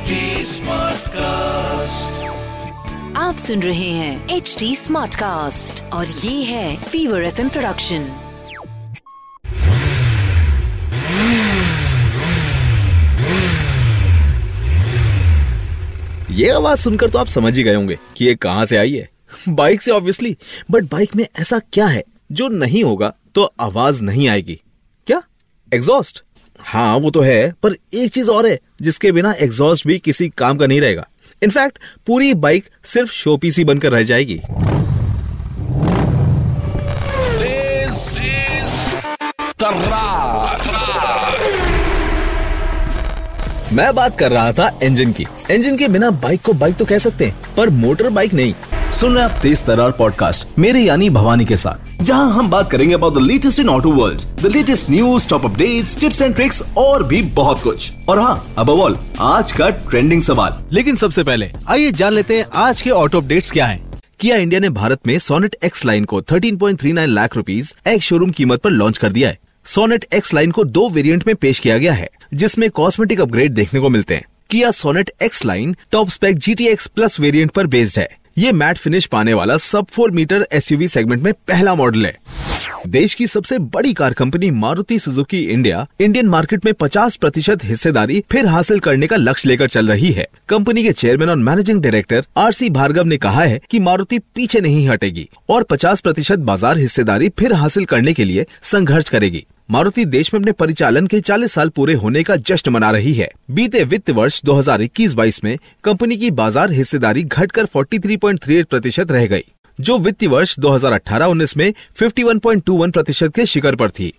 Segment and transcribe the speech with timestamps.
[0.00, 1.16] HD Smartcast.
[3.16, 7.98] आप सुन रहे हैं एच डी स्मार्ट कास्ट और ये है फीवर एफ़ प्रोडक्शन
[16.30, 19.10] ये आवाज़ सुनकर तो आप समझ ही गए होंगे कि ये कहाँ से आई है।
[19.48, 20.36] बाइक से ऑब्वियसली
[20.70, 22.04] बट बाइक में ऐसा क्या है?
[22.32, 24.60] जो नहीं होगा तो आवाज़ नहीं आएगी।
[25.06, 25.22] क्या?
[25.74, 26.24] एग्जॉस्ट
[26.64, 30.56] हाँ वो तो है पर एक चीज़ और है जिसके बिना एग्जॉस्ट भी किसी काम
[30.56, 31.06] का नहीं रहेगा।
[31.42, 34.40] इनफैक्ट पूरी बाइक सिर्फ़ शोपीस ही बनकर रह जाएगी.
[43.72, 46.98] मैं बात कर रहा था इंजन की। इंजन के बिना बाइक को बाइक तो कह
[46.98, 48.54] सकते हैं पर मोटर बाइक नहीं।
[48.92, 52.94] सुन रहे आप तेज तरार पॉडकास्ट मेरे यानी भवानी के साथ, जहाँ हम बात करेंगे
[52.94, 57.04] about the latest in auto world the latest news top updates tips and tricks और
[57.04, 61.92] भी बहुत कुछ। और हाँ अब ऑल आज का ट्रेंडिंग सवाल। लेकिन सबसे पहले, आइए
[61.92, 63.82] जान लेते हैं आज के ऑटो अपडेट्स क्या है।
[64.20, 68.60] किया इंडिया ने भारत में सोनेट एक्स लाइन को 13.39 लाख रुपीस एक शोरूम कीमत
[68.60, 71.92] पर लॉन्च कर दिया है। सोनेट एक्स लाइन को दो वेरिएंट में पेश किया गया
[71.92, 76.54] है, जिसमें कॉस्मेटिक अपग्रेड देखने को मिलते हैं। Kia Sonet X line top spec G
[76.54, 80.46] T X plus variant पर बेस्ड है। ये मैट फिनिश पाने वाला सब फोर मीटर
[80.52, 82.14] एसयूवी सेगमेंट में पहला मॉडल है।
[82.86, 88.22] देश की सबसे बड़ी car company Maruti Suzuki India Indian market में 50 प्रतिशत हिस्सेदारी
[88.30, 92.24] फिर हासिल करने का लक्ष्य लेकर चल रही है। कंपनी के चेयरमैन और managing director
[92.36, 96.78] R C Bhargava ने कहा है कि मारुति पीछे नहीं हटेगी और 50 प्रतिशत बाज़ार
[96.78, 101.52] हिस्सेदारी फिर हासिल करने के लिए संघर्ष करेगी। मारुति देश में अपने परिचालन के 40
[101.52, 106.30] साल पूरे होने का जश्न मना रही है। बीते वित्त वर्ष 2021-22 में कंपनी की
[106.32, 109.44] बाज़ार हिस्सेदारी घटकर 43.38 प्रतिशत रह गई,
[109.78, 114.12] जो वित्तीय वर्ष 2018-19 में 51.21 प्रतिशत के शिखर पर थी।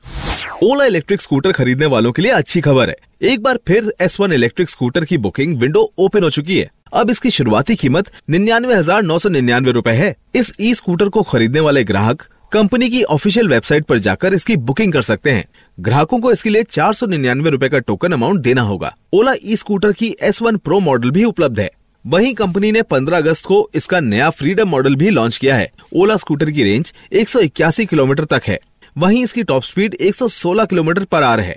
[0.64, 4.70] ओला इलेक्ट्रिक स्कूटर खरीदने वालों के लिए अच्छी खबर है। एक बार फिर S1 इलेक्ट्रिक
[4.70, 9.20] स्कूटर की बुकिंग विंडो ओपन हो चुकी है। अब इसकी शुरुआती कीमत निन्यानवे हज़ार नौ
[9.20, 13.86] सौ निन्यानवे रूपए है। इस ई स्कूटर को खरीदने वाले ग्राहक कंपनी की ऑफिशियल वेबसाइट
[13.86, 15.46] पर जाकर इसकी बुकिंग कर सकते हैं।
[15.80, 19.56] ग्राहकों को इसके लिए चार सौ निन्यानवे रूपए का टोकन अमाउंट देना होगा। ओला ई
[19.56, 21.70] स्कूटर की एस वन प्रो मॉडल भी उपलब्ध है।
[22.06, 26.18] वहीं कंपनी ने 15 अगस्त को इसका नया फ्रीडम मॉडल भी लॉन्च किया है। ओला
[26.18, 28.60] स्कूटर की रेंज एक सौ इक्यासी किलोमीटर तक है।
[28.98, 31.56] वहीं इसकी टॉप स्पीड 116 किलोमीटर पर आर है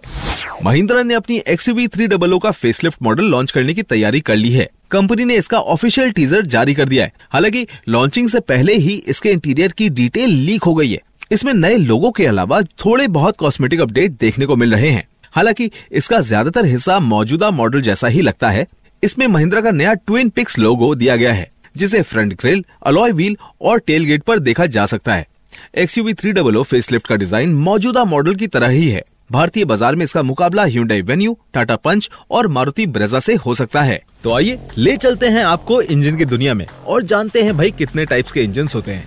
[0.64, 4.50] महिंद्रा ने अपनी एक्सयूवी थ्री डबल का फेसलिफ्ट मॉडल लॉन्च करने की तैयारी कर ली
[4.50, 8.94] है। कंपनी ने इसका ऑफिशियल टीजर जारी कर दिया है। हालाँकि लॉन्चिंग से पहले ही
[9.06, 11.00] इसके इंटीरियर की डिटेल लीक हो गई है।
[11.32, 15.70] इसमें नए लोगों के अलावा थोड़े बहुत कॉस्मेटिक अपडेट देखने को मिल रहे हैं। हालाँकि,
[15.92, 18.66] इसका ज़्यादातर हिस्सा मौजूदा मॉडल जैसा ही लगता है।
[19.02, 23.36] इसमें महिंद्रा का नया ट्विन पिक्स लोगो दिया गया है, जिसे फ्रंट ग्रिल अलॉय व्हील
[23.60, 25.26] और टेल गेट पर देखा जा सकता है।
[25.74, 29.02] एक्सयूवी थ्री डबल फेसलिफ्ट का डिज़ाइन मौजूदा मॉडल की तरह ही है।
[29.32, 33.82] भारतीय बाज़ार में इसका मुकाबला Hyundai वेन्यू टाटा पंच और मारुति ब्रेजा से हो सकता
[33.82, 37.70] है। तो आइए, ले चलते हैं आपको इंजन की दुनिया में और जानते हैं भाई
[37.70, 39.04] कितने टाइप्स के इंजन होते हैं।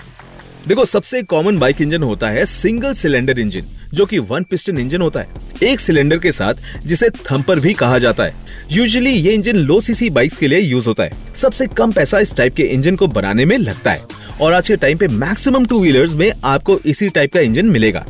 [0.67, 5.01] देखो, सबसे कॉमन बाइक इंजन होता है सिंगल सिलेंडर इंजन जो कि वन पिस्टन इंजन
[5.01, 5.27] होता है।
[5.63, 6.53] एक सिलेंडर के साथ,
[6.85, 8.33] जिसे थम्पर भी कहा जाता है।
[8.71, 12.35] यूजुअली ये इंजन लो सीसी बाइक्स के लिए यूज़ होता है। सबसे कम पैसा इस
[12.35, 14.01] टाइप के इंजन को बनाने में लगता है।
[14.41, 18.05] और आज के टाइम पे मैक्सिमम टू व्हीलर्स में आपको इसी टाइप का इंजन मिलेगा।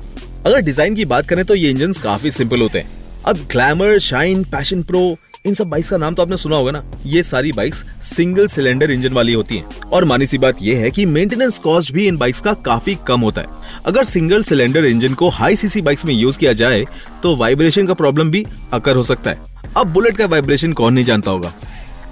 [0.45, 2.89] अगर डिज़ाइन की बात करें तो ये इंजन काफ़ी सिंपल होते हैं।
[3.25, 5.15] अब ग्लैमर शाइन पैशन प्रो
[5.45, 6.83] इन सब बाइक्स का नाम तो आपने सुना होगा ना?
[7.05, 10.91] ये सारी बाइक्स सिंगल सिलेंडर इंजन वाली होती हैं। और मानी सी बात ये है
[10.91, 13.47] कि मेंटेनेंस कॉस्ट भी इन बाइक्स का काफ़ी कम होता है।
[13.85, 16.83] अगर सिंगल सिलेंडर इंजन को हाई सीसी बाइक्स में यूज़ किया जाए
[17.23, 19.41] तो वाइब्रेशन का प्रॉब्लम भी अकर हो सकता है।
[19.77, 21.53] अब बुलेट का वाइब्रेशन कौन नहीं जानता होगा?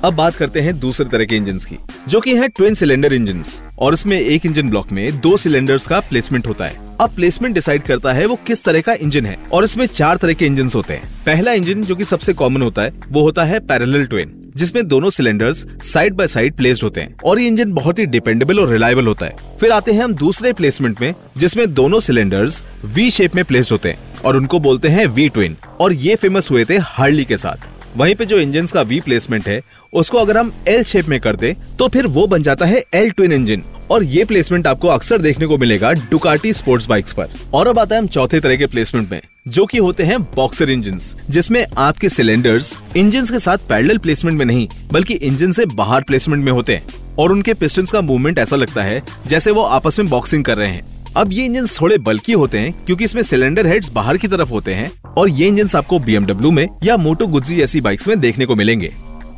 [0.06, 1.78] अब बात करते हैं दूसरे तरह के इंजन की,
[2.10, 3.42] जो कि है ट्विन सिलेंडर इंजन
[3.80, 7.84] और इसमें एक इंजन ब्लॉक में दो सिलेंडर्स का प्लेसमेंट होता है। अब प्लेसमेंट डिसाइड
[7.84, 10.94] करता है वो किस तरह का इंजन है, और इसमें चार तरह के इंजन होते
[10.94, 14.88] हैं। पहला इंजन जो कि सबसे कॉमन होता है, वो होता है पैरेलल ट्विन जिसमें
[14.88, 18.70] दोनों cylinders side by side placed होते हैं, और ये इंजन बहुत ही डिपेंडेबल और
[18.70, 23.36] रिलायबल होता है। फिर आते हैं हम दूसरे प्लेसमेंट में, जिसमें दोनों सिलेंडर्स वी शेप
[23.36, 26.78] में प्लेस्ड होते हैं, और उनको बोलते हैं वी ट्विन और ये फ़ेमस हुए थे
[26.78, 29.62] हार्ली के साथ। वहीं पे जो इंजन का वी प्लेसमेंट है,
[29.94, 33.10] उसको अगर हम एल शेप में कर दे तो फिर वो बन जाता है एल
[33.10, 37.28] ट्विन इंजन और ये प्लेसमेंट आपको अक्सर देखने को मिलेगा डुकाटी स्पोर्ट्स बाइक्स पर.
[37.54, 40.70] और अब आता है हम चौथे तरह के प्लेसमेंट में, जो कि होते हैं बॉक्सर
[40.70, 41.00] इंजन
[41.30, 46.44] जिसमें आपके सिलेंडर्स इंजन के साथ पैरेलल प्लेसमेंट में नहीं, बल्कि इंजन से बाहर प्लेसमेंट
[46.46, 46.84] में होते हैं.
[47.20, 50.68] और उनके पिस्टन का मूवमेंट ऐसा लगता है, जैसे वो आपस में बॉक्सिंग कर रहे
[50.68, 50.95] हैं.
[51.18, 54.74] अब ये इंजन थोड़े बल्कि होते हैं, क्योंकि इसमें सिलेंडर हेड्स बाहर की तरफ़ होते
[54.74, 58.56] हैं, और ये इंजन आपको बीएमडब्ल्यू में या मोटो गुज्जी जैसी बाइक्स में देखने को
[58.56, 58.92] मिलेंगे।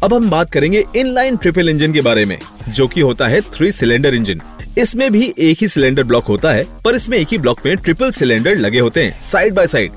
[0.03, 2.37] अब हम बात करेंगे इनलाइन ट्रिपल इंजन के बारे में,
[2.69, 4.41] जो कि होता है थ्री सिलेंडर इंजन
[4.77, 8.11] इसमें भी एक ही सिलेंडर ब्लॉक होता है, पर इसमें एक ही ब्लॉक में ट्रिपल
[8.11, 9.91] सिलेंडर लगे होते हैं साइड बाय साइड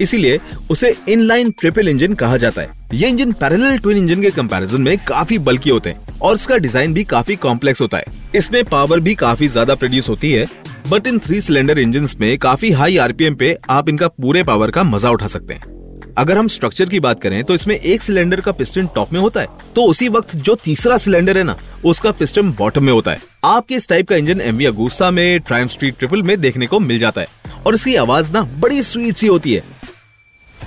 [0.00, 4.80] इसीलिए उसे इनलाइन ट्रिपल इंजन कहा जाता है। ये इंजन पैरेलल ट्विन इंजन के कंपैरिजन
[4.80, 9.00] में काफ़ी बल्कि होते हैं और इसका डिज़ाइन भी काफ़ी कॉम्प्लेक्स होता है। इसमें पावर
[9.00, 10.46] भी काफ़ी ज़्यादा प्रोड्यूस होती है
[10.88, 14.82] but in three cylinder engine में काफ़ी हाई आरपीएम पे आप इनका पूरे पावर का
[14.84, 15.72] मज़ा उठा सकते हैं।
[16.18, 19.40] अगर हम स्ट्रक्चर की बात करें तो इसमें एक सिलेंडर का पिस्टन टॉप में होता
[19.40, 23.20] है तो उसी वक्त जो तीसरा सिलेंडर है ना, उसका पिस्टन बॉटम में होता है।
[23.44, 26.98] आपके इस टाइप का इंजन एमवी अगूस्ता में ट्राइम स्ट्रीट ट्रिपल में देखने को मिल
[26.98, 27.26] जाता है।
[27.66, 29.62] और इसकी आवाज़ ना बड़ी स्वीट सी होती है।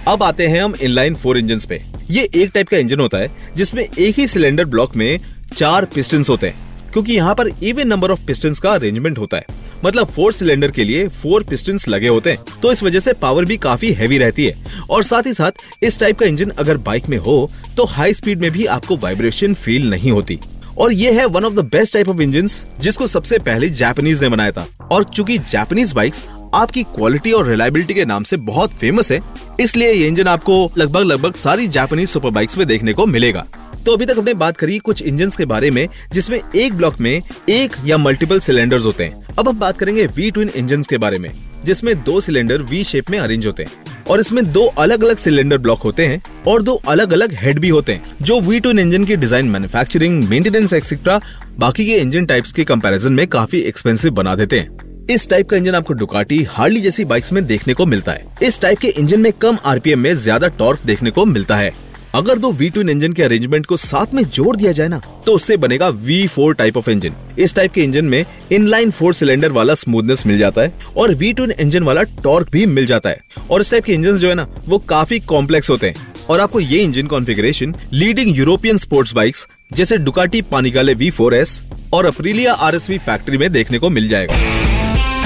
[0.07, 3.29] अब आते हैं हम इनलाइन फोर इंजन पे। ये एक टाइप का इंजन होता है,
[3.55, 5.19] जिसमें एक ही सिलेंडर ब्लॉक में
[5.55, 9.45] चार पिस्टन होते हैं, क्योंकि यहाँ पर इवन नंबर ऑफ़ पिस्टन का अरेंजमेंट होता है।
[9.85, 13.45] मतलब फोर सिलेंडर के लिए फोर पिस्टन लगे होते हैं तो इस वजह से पावर
[13.45, 15.51] भी काफ़ी हैवी रहती है। और साथ ही साथ,
[15.83, 19.53] इस टाइप का इंजन अगर बाइक में हो तो हाई स्पीड में भी आपको वाइब्रेशन
[19.55, 20.39] फील नहीं होती।
[20.77, 22.47] और ये है one of the best type of engine
[22.81, 27.93] जिसको सबसे पहले जापानीज ने बनाया था। और चूँकि जापानीज बाइक्स आपकी क्वालिटी और रिलायबिलिटी
[27.93, 29.19] के नाम से बहुत फ़ेमस है,
[29.59, 33.45] इसलिए ये इंजन आपको लगभग लगभग सारी जापानीज सुपर बाइक्स में देखने को मिलेगा।
[33.85, 37.21] तो अभी तक हमने बात करी कुछ इंजन के बारे में, जिसमें एक ब्लॉक में
[37.49, 41.17] एक या मल्टीपल सिलेंडर्स होते हैं। अब हम बात करेंगे वी ट्विन इंजन के बारे
[41.17, 41.31] में,
[41.65, 45.57] जिसमें दो सिलेंडर वी शेप में अरेंज होते हैं और इसमें दो अलग अलग सिलेंडर
[45.57, 49.05] ब्लॉक होते हैं और दो अलग अलग हेड भी होते हैं, जो वी टू इंजन
[49.05, 51.19] की डिज़ाइन मैन्युफैक्चरिंग मेंटेनेंस एक्सेट्रा
[51.59, 55.57] बाकी के इंजन टाइप्स के कंपैरिजन में काफ़ी एक्सपेंसिव बना देते हैं। इस टाइप का
[55.57, 59.19] इंजन आपको डुकाटी हार्ली जैसी बाइक्स में देखने को मिलता है। इस टाइप के इंजन
[59.21, 61.71] में कम आरपीएम में ज़्यादा टॉर्क देखने को मिलता है।
[62.15, 65.33] अगर दो वी टू इंजन के अरेंजमेंट को साथ में जोड़ दिया जाए ना तो
[65.33, 69.51] उससे बनेगा V four type of engine इस टाइप के इंजन में इनलाइन फोर सिलेंडर
[69.51, 73.21] वाला स्मूथनेस मिल जाता है और वी टू इंजन वाला टॉर्क भी मिल जाता है।
[73.51, 76.59] और इस टाइप के इंजन जो है ना, वो काफ़ी कॉम्प्लेक्स होते हैं। और आपको
[76.59, 81.61] ये engine configuration leading European sports bikes जैसे Ducati Panigale V four S
[81.93, 84.56] और Aprilia R S V factory में देखने को मिल जाएगा।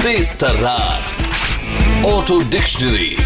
[0.02, 3.16] तेज तर्रार। ऑटो डिक्शनरी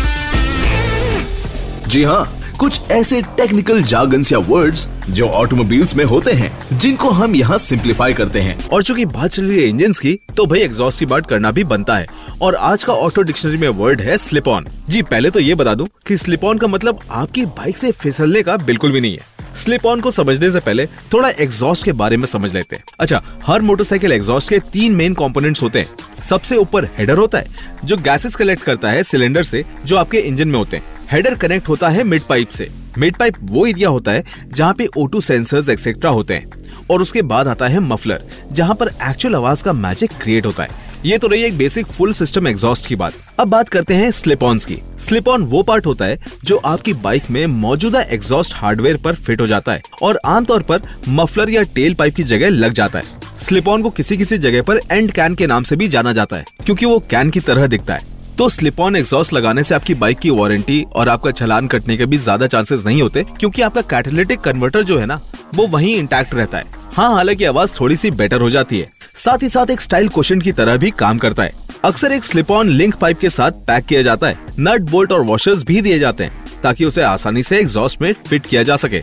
[1.90, 2.25] जी हाँ
[2.61, 8.14] कुछ ऐसे टेक्निकल जागन्स या वर्ड्स जो ऑटोमोबाइल्स में होते हैं जिनको हम यहाँ सिंप्लीफाई
[8.14, 11.26] करते हैं। और चूँकि बात चल रही है इंजन की तो भाई एग्जॉस्ट की बात
[11.26, 12.06] करना भी बनता है।
[12.43, 15.75] और आज का ऑटो डिक्शनरी में वर्ड है स्लिप ऑन जी पहले तो ये बता
[15.75, 19.35] दूँ कि स्लिप ऑन का मतलब आपकी बाइक से फिसलने का बिल्कुल भी नहीं है।
[19.56, 23.23] स्लिप ऑन को समझने से पहले थोड़ा एग्जॉस्ट के बारे में समझ लेते हैं। अच्छा
[23.47, 27.47] हर मोटरसाइकिल एग्जॉस्ट के तीन मेन कंपोनेंट्स होते हैं। सबसे ऊपर हेडर होता है,
[27.85, 31.69] जो गैसेस कलेक्ट करता है सिलेंडर से, जो आपके इंजन में होते हैं। हेडर कनेक्ट
[31.69, 35.69] होता है मिड पाइप से। मिड पाइप वो एरिया होता है जहाँ पे ओटू सेंसर्स
[35.69, 36.50] एक्सेट्रा होते हैं।
[36.90, 40.84] और उसके बाद आता है मफलर जहाँ पर एक्चुअल आवाज़ का मैजिक क्रिएट होता है।
[41.04, 44.43] ये तो रही एक बेसिक फुल सिस्टम एग्जॉस्ट की बात। अब बात करते हैं स्लिप
[44.43, 48.96] ऑन की। स्लिप ऑन वो पार्ट होता है जो आपकी बाइक में मौजूदा एग्जॉस्ट हार्डवेयर
[48.96, 52.72] पर फिट हो जाता है और आमतौर पर मफलर या टेल पाइप की जगह लग
[52.72, 53.04] जाता है।
[53.40, 56.37] स्लिप ऑन को किसी किसी जगह पर एंड कैन के नाम से भी जाना जाता
[56.37, 59.94] है, क्योंकि वो कैन की तरह दिखता है। तो स्लिप ऑन एग्जॉस्ट लगाने से आपकी
[59.94, 63.80] बाइक की वारंटी और आपका चलान कटने के भी ज़्यादा चांसेस नहीं होते, क्योंकि आपका
[63.82, 65.18] कैटेलिटिक कन्वर्टर जो है ना,
[65.54, 69.42] वो वहीं इंटैक्ट रहता है। हाँ हालाँकि आवाज़ थोड़ी सी बेटर हो जाती है। साथ
[69.42, 71.50] ही साथ एक स्टाइल क्वेश्चन की तरह भी काम करता है।
[71.84, 75.22] अक्सर एक स्लिप ऑन लिंक पाइप के साथ पैक किया जाता है। नट बोल्ट और
[75.22, 79.02] वॉशर्स भी दिए जाते हैं, ताकि उसे आसानी से एग्जॉस्ट में फिट किया जा सके।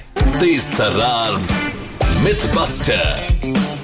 [2.23, 3.32] मिथ बस्टर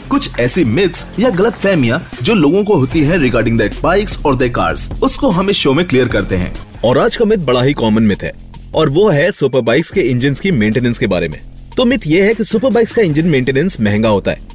[0.09, 4.35] कुछ ऐसी मिथ्स या गलत फहमियाँ जो लोगों को होती है रिगार्डिंग दैट बाइक्स और
[4.35, 6.53] दे कार्स उसको हम इस शो में क्लियर करते हैं।
[6.85, 8.31] और आज का मिथ बड़ा ही कॉमन मिथ है।
[8.75, 11.39] और वो है सुपर बाइक्स के इंजन की मेंटेनेंस के बारे में।
[11.77, 14.47] तो मिथ ये है कि सुपर बाइक्स का इंजन मेंटेनेंस महँगा होता है।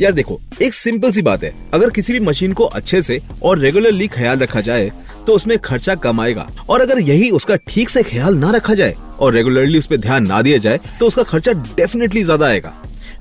[0.00, 3.58] यार देखो, एक सिंपल सी बात है। अगर किसी भी मशीन को अच्छे से और
[3.58, 4.90] रेगुलरली ख्याल रखा जाए
[5.26, 8.94] तो उसमें खर्चा कम आएगा। और अगर यही उसका ठीक से ख्याल ना रखा जाए
[9.20, 12.72] और रेगुलरली उस पर ध्यान ना दिया जाए तो उसका खर्चा डेफिनेटली ज़्यादा आएगा।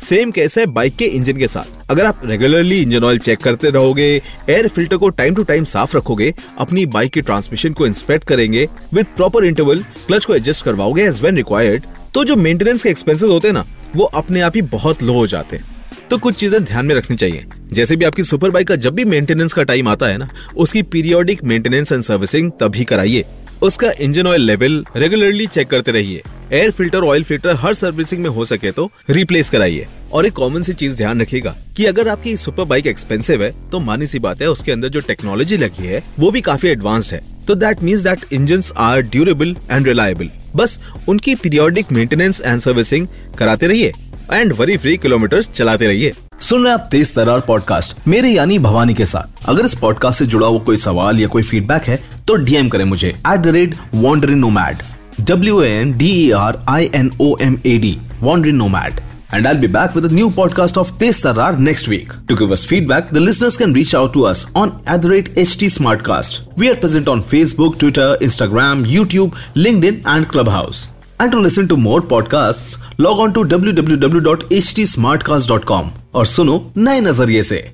[0.01, 3.69] सेम केस है बाइक के इंजन के साथ। अगर आप रेगुलरली इंजन ऑयल चेक करते
[3.69, 4.05] रहोगे
[4.49, 8.67] एयर फ़िल्टर को टाइम टू टाइम साफ़ रखोगे, अपनी बाइक के ट्रांसमिशन को इंस्पेक्ट करेंगे
[8.93, 13.29] विद प्रॉपर इंटरवल क्लच को एडजस्ट करवाओगे एज वेन रिक्वायर्ड तो जो मेंटेनेंस के एक्सपेंसेस
[13.29, 13.65] होते हैं ना,
[13.95, 15.65] वो अपने आप ही बहुत लो हो जाते हैं।
[16.09, 19.05] तो कुछ चीज़ें ध्यान में रखनी चाहिए। जैसे भी आपकी सुपर बाइक का जब भी
[19.05, 20.27] मेंटेनेंस का टाइम आता है ना,
[20.57, 23.25] उसकी पीरियोडिक मेंटेनेंस एंड सर्विसिंग तभी कराइए।
[23.61, 26.21] उसका engine oil level regularly check करते रहिए।
[26.53, 30.61] एयर फ़िल्टर ऑयल फ़िल्टर हर सर्विसिंग में हो सके तो रिप्लेस कराइए। और एक कॉमन
[30.61, 34.41] सी चीज़ ध्यान रखिएगा कि अगर आपकी सुपर बाइक एक्सपेंसिव है तो मानी सी बात
[34.41, 38.01] है, उसके अंदर जो टेक्नोलॉजी लगी है, वो भी काफ़ी एडवांस्ड है। तो that means
[38.01, 43.91] that engine are durable and reliable बस उनकी पीरियोडिक मेंटेनेंस एंड सर्विसिंग कराते रहिए।
[44.33, 48.93] एंड वरी फ्री किलोमीटर चलाते रहिए सुन रहे आप तेज तरार पॉडकास्ट मेरे यानी भवानी
[48.93, 52.35] के साथ अगर इस पॉडकास्ट से जुड़ा हुआ कोई सवाल या कोई फीडबैक है तो
[52.47, 54.83] डीएम करें मुझे at the rate Wanderin Nomad
[55.29, 59.01] W N D E R I N O M A D Wanderin Nomad
[59.33, 62.09] And I'll be back with a new podcast of Tez Tarar next week.
[62.31, 65.07] To give us feedback, the listeners can reach out to us on at
[65.43, 66.41] HT Smartcast.
[66.57, 70.89] We are present on Facebook, Twitter, Instagram, YouTube, LinkedIn, and Clubhouse.
[71.21, 77.71] And to listen to more podcasts, log on to www.htsmartcast.com और सुनो नए नज़रिए से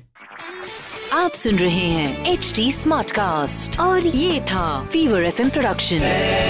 [1.12, 5.98] आप सुन रहे हैं H D smart cast और ये था Fever F production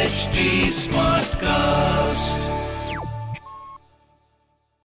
[0.08, 2.47] HD Smartcast.